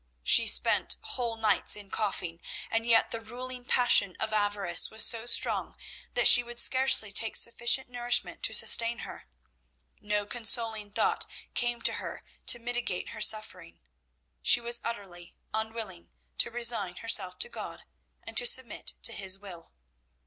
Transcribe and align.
She 0.23 0.47
spent 0.47 0.97
whole 1.03 1.35
nights 1.37 1.75
in 1.75 1.91
coughing, 1.91 2.41
and 2.71 2.87
yet 2.87 3.11
the 3.11 3.21
ruling 3.21 3.63
passion 3.65 4.15
of 4.19 4.33
avarice 4.33 4.89
was 4.89 5.05
so 5.05 5.27
strong 5.27 5.75
that 6.15 6.27
she 6.27 6.41
would 6.41 6.57
scarcely 6.59 7.11
take 7.11 7.35
sufficient 7.35 7.87
nourishment 7.87 8.41
to 8.41 8.53
sustain 8.55 9.05
her. 9.05 9.27
No 9.99 10.25
consoling 10.25 10.89
thought 10.89 11.27
came 11.53 11.83
to 11.83 11.93
her 12.01 12.23
to 12.47 12.57
mitigate 12.57 13.09
her 13.09 13.21
suffering. 13.21 13.79
She 14.41 14.59
was 14.59 14.81
utterly 14.83 15.35
unwilling 15.53 16.09
to 16.39 16.49
resign 16.49 16.95
herself 16.95 17.37
to 17.37 17.47
God 17.49 17.83
and 18.23 18.35
to 18.37 18.47
submit 18.47 18.95
to 19.03 19.13
His 19.13 19.37
will. 19.37 19.71